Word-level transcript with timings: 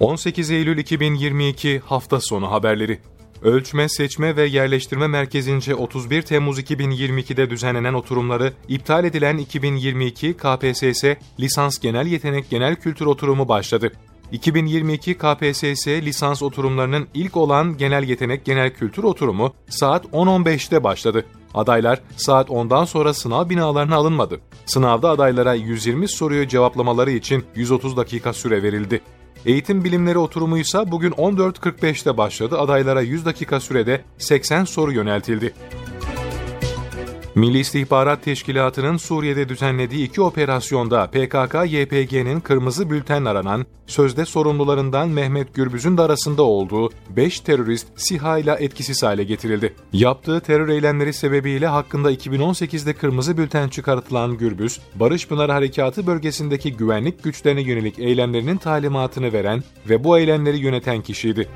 18 0.00 0.50
Eylül 0.50 0.78
2022 0.78 1.78
hafta 1.78 2.20
sonu 2.20 2.50
haberleri. 2.50 3.00
Ölçme, 3.42 3.88
Seçme 3.88 4.36
ve 4.36 4.46
Yerleştirme 4.46 5.06
Merkezi'nce 5.06 5.74
31 5.74 6.22
Temmuz 6.22 6.58
2022'de 6.58 7.50
düzenlenen 7.50 7.94
oturumları 7.94 8.52
iptal 8.68 9.04
edilen 9.04 9.36
2022 9.36 10.36
KPSS 10.36 11.04
Lisans 11.40 11.78
Genel 11.78 12.06
Yetenek 12.06 12.50
Genel 12.50 12.76
Kültür 12.76 13.06
Oturumu 13.06 13.48
başladı. 13.48 13.92
2022 14.32 15.14
KPSS 15.14 15.86
lisans 15.86 16.42
oturumlarının 16.42 17.08
ilk 17.14 17.36
olan 17.36 17.76
Genel 17.76 18.04
Yetenek 18.04 18.44
Genel 18.44 18.70
Kültür 18.70 19.04
Oturumu 19.04 19.54
saat 19.68 20.04
10.15'te 20.04 20.84
başladı. 20.84 21.24
Adaylar 21.54 22.00
saat 22.16 22.48
10'dan 22.48 22.84
sonra 22.84 23.14
sınav 23.14 23.48
binalarına 23.48 23.96
alınmadı. 23.96 24.40
Sınavda 24.66 25.10
adaylara 25.10 25.54
120 25.54 26.08
soruyu 26.08 26.48
cevaplamaları 26.48 27.10
için 27.10 27.44
130 27.54 27.96
dakika 27.96 28.32
süre 28.32 28.62
verildi. 28.62 29.00
Eğitim 29.46 29.84
bilimleri 29.84 30.18
oturumu 30.18 30.58
ise 30.58 30.90
bugün 30.90 31.10
14.45'te 31.10 32.16
başladı. 32.16 32.58
Adaylara 32.58 33.00
100 33.00 33.24
dakika 33.24 33.60
sürede 33.60 34.00
80 34.18 34.64
soru 34.64 34.92
yöneltildi. 34.92 35.54
Milli 37.34 37.58
İstihbarat 37.58 38.22
Teşkilatı'nın 38.22 38.96
Suriye'de 38.96 39.48
düzenlediği 39.48 40.06
iki 40.08 40.20
operasyonda 40.20 41.04
PKK-YPG'nin 41.04 42.40
kırmızı 42.40 42.90
bülten 42.90 43.24
aranan, 43.24 43.66
sözde 43.86 44.24
sorumlularından 44.24 45.08
Mehmet 45.08 45.54
Gürbüz'ün 45.54 45.96
de 45.96 46.02
arasında 46.02 46.42
olduğu 46.42 46.90
5 47.10 47.40
terörist 47.40 47.86
SİHA 47.96 48.38
ile 48.38 48.56
etkisiz 48.60 49.02
hale 49.02 49.24
getirildi. 49.24 49.74
Yaptığı 49.92 50.40
terör 50.40 50.68
eylemleri 50.68 51.12
sebebiyle 51.12 51.66
hakkında 51.66 52.12
2018'de 52.12 52.92
kırmızı 52.92 53.38
bülten 53.38 53.68
çıkartılan 53.68 54.38
Gürbüz, 54.38 54.80
Barış 54.94 55.28
Pınar 55.28 55.50
Harekatı 55.50 56.06
bölgesindeki 56.06 56.76
güvenlik 56.76 57.22
güçlerine 57.22 57.62
yönelik 57.62 57.98
eylemlerinin 57.98 58.56
talimatını 58.56 59.32
veren 59.32 59.64
ve 59.88 60.04
bu 60.04 60.18
eylemleri 60.18 60.58
yöneten 60.58 61.02
kişiydi. 61.02 61.48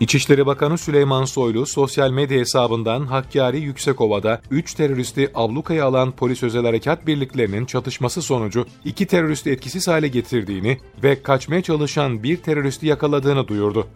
İçişleri 0.00 0.46
Bakanı 0.46 0.78
Süleyman 0.78 1.24
Soylu 1.24 1.66
sosyal 1.66 2.10
medya 2.10 2.38
hesabından 2.38 3.06
Hakkari 3.06 3.60
Yüksekova'da 3.60 4.40
3 4.50 4.74
teröristi 4.74 5.30
ablukaya 5.34 5.84
alan 5.86 6.12
polis 6.12 6.42
özel 6.42 6.64
harekat 6.64 7.06
birliklerinin 7.06 7.66
çatışması 7.66 8.22
sonucu 8.22 8.66
2 8.84 9.06
teröristi 9.06 9.50
etkisiz 9.50 9.88
hale 9.88 10.08
getirdiğini 10.08 10.78
ve 11.02 11.22
kaçmaya 11.22 11.62
çalışan 11.62 12.22
bir 12.22 12.36
teröristi 12.36 12.86
yakaladığını 12.86 13.48
duyurdu. 13.48 13.86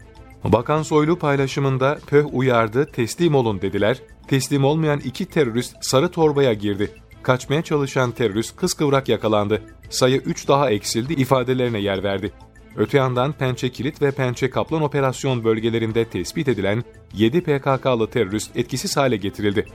Bakan 0.44 0.82
Soylu 0.82 1.18
paylaşımında 1.18 1.98
PÖH 2.06 2.26
uyardı, 2.32 2.86
teslim 2.86 3.34
olun 3.34 3.62
dediler. 3.62 3.98
Teslim 4.28 4.64
olmayan 4.64 5.00
iki 5.00 5.26
terörist 5.26 5.76
sarı 5.80 6.08
torbaya 6.08 6.52
girdi. 6.52 6.90
Kaçmaya 7.22 7.62
çalışan 7.62 8.10
terörist 8.10 8.56
kıskıvrak 8.56 9.08
yakalandı. 9.08 9.62
Sayı 9.90 10.16
3 10.16 10.48
daha 10.48 10.70
eksildi 10.70 11.12
ifadelerine 11.12 11.78
yer 11.78 12.02
verdi. 12.02 12.32
Öte 12.76 12.98
yandan 12.98 13.32
Pençe 13.32 13.72
Kilit 13.72 14.02
ve 14.02 14.10
Pençe 14.10 14.50
Kaplan 14.50 14.82
operasyon 14.82 15.44
bölgelerinde 15.44 16.04
tespit 16.04 16.48
edilen 16.48 16.84
7 17.14 17.40
PKK'lı 17.40 18.10
terörist 18.10 18.56
etkisiz 18.56 18.96
hale 18.96 19.16
getirildi. 19.16 19.66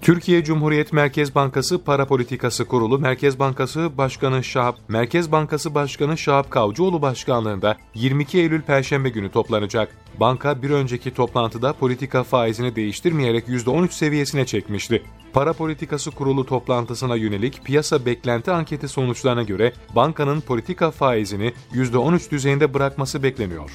Türkiye 0.00 0.44
Cumhuriyet 0.44 0.92
Merkez 0.92 1.34
Bankası 1.34 1.84
Para 1.84 2.06
Politikası 2.06 2.64
Kurulu 2.64 2.98
Merkez 2.98 3.38
Bankası 3.38 3.98
Başkanı 3.98 4.44
Şahap, 4.44 4.76
Merkez 4.88 5.32
Bankası 5.32 5.74
Başkanı 5.74 6.18
Şahap 6.18 6.50
Kavcıoğlu 6.50 7.02
başkanlığında 7.02 7.76
22 7.94 8.38
Eylül 8.38 8.62
Perşembe 8.62 9.08
günü 9.08 9.30
toplanacak. 9.30 10.07
Banka 10.20 10.62
bir 10.62 10.70
önceki 10.70 11.14
toplantıda 11.14 11.72
politika 11.72 12.22
faizini 12.24 12.76
değiştirmeyerek 12.76 13.48
%13 13.48 13.90
seviyesine 13.90 14.46
çekmişti. 14.46 15.02
Para 15.32 15.52
Politikası 15.52 16.10
Kurulu 16.10 16.46
toplantısına 16.46 17.16
yönelik 17.16 17.64
piyasa 17.64 18.06
beklenti 18.06 18.50
anketi 18.50 18.88
sonuçlarına 18.88 19.42
göre 19.42 19.72
bankanın 19.96 20.40
politika 20.40 20.90
faizini 20.90 21.52
%13 21.72 22.30
düzeyinde 22.30 22.74
bırakması 22.74 23.22
bekleniyor. 23.22 23.70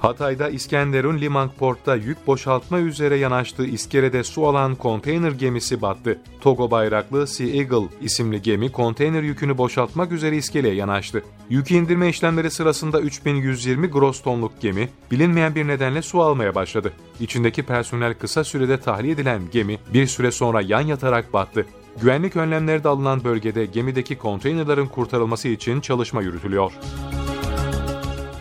Hatay'da 0.00 0.48
İskenderun 0.48 1.18
Liman 1.18 1.50
Port'ta 1.58 1.96
yük 1.96 2.26
boşaltma 2.26 2.78
üzere 2.78 3.16
yanaştığı 3.16 3.66
iskelede 3.66 4.24
su 4.24 4.46
alan 4.46 4.74
konteyner 4.74 5.32
gemisi 5.32 5.82
battı. 5.82 6.18
Togo 6.40 6.70
bayraklı 6.70 7.26
Sea 7.26 7.46
Eagle 7.46 7.88
isimli 8.00 8.42
gemi 8.42 8.72
konteyner 8.72 9.22
yükünü 9.22 9.58
boşaltmak 9.58 10.12
üzere 10.12 10.36
iskeleye 10.36 10.74
yanaştı. 10.74 11.22
Yük 11.50 11.70
indirme 11.70 12.08
işlemleri 12.08 12.50
sırasında 12.50 13.00
3120 13.00 13.86
gross 13.86 14.22
tonluk 14.22 14.60
gemi 14.60 14.88
bilinmeyen 15.10 15.54
bir 15.54 15.68
nedenle 15.68 16.02
su 16.02 16.22
almaya 16.22 16.54
başladı. 16.54 16.92
İçindeki 17.20 17.62
personel 17.62 18.14
kısa 18.14 18.44
sürede 18.44 18.80
tahliye 18.80 19.12
edilen 19.12 19.42
gemi 19.52 19.78
bir 19.94 20.06
süre 20.06 20.30
sonra 20.30 20.60
yan 20.60 20.80
yatarak 20.80 21.32
battı. 21.32 21.66
Güvenlik 22.00 22.36
önlemleri 22.36 22.84
de 22.84 22.88
alınan 22.88 23.24
bölgede 23.24 23.66
gemideki 23.66 24.18
konteynerların 24.18 24.86
kurtarılması 24.86 25.48
için 25.48 25.80
çalışma 25.80 26.22
yürütülüyor. 26.22 26.72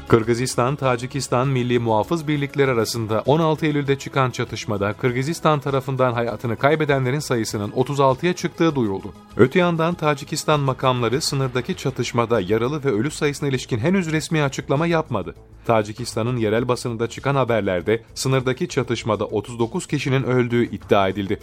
Kırgızistan, 0.09 0.75
Tacikistan 0.75 1.47
Milli 1.47 1.79
Muhafız 1.79 2.27
Birlikleri 2.27 2.71
arasında 2.71 3.23
16 3.25 3.65
Eylül'de 3.65 3.97
çıkan 3.97 4.31
çatışmada 4.31 4.93
Kırgızistan 4.93 5.59
tarafından 5.59 6.13
hayatını 6.13 6.57
kaybedenlerin 6.57 7.19
sayısının 7.19 7.71
36'ya 7.71 8.33
çıktığı 8.33 8.75
duyuruldu. 8.75 9.13
Öte 9.37 9.59
yandan 9.59 9.93
Tacikistan 9.95 10.59
makamları 10.59 11.21
sınırdaki 11.21 11.75
çatışmada 11.75 12.41
yaralı 12.41 12.83
ve 12.83 12.91
ölü 12.91 13.11
sayısına 13.11 13.49
ilişkin 13.49 13.79
henüz 13.79 14.11
resmi 14.11 14.43
açıklama 14.43 14.87
yapmadı. 14.87 15.35
Tacikistan'ın 15.65 16.37
yerel 16.37 16.67
basınında 16.67 17.09
çıkan 17.09 17.35
haberlerde 17.35 18.03
sınırdaki 18.13 18.67
çatışmada 18.67 19.25
39 19.25 19.87
kişinin 19.87 20.23
öldüğü 20.23 20.65
iddia 20.65 21.09
edildi. 21.09 21.39